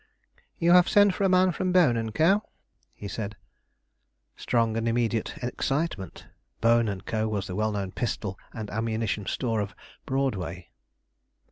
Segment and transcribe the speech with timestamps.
[0.57, 2.41] "You have sent for a man from Bohn & Co.,"
[2.91, 3.35] he said.
[4.35, 6.25] Strong and immediate excitement.
[6.59, 7.27] Bohn & Co.
[7.27, 9.75] was the well known pistol and ammunition store of
[10.07, 10.69] Broadway.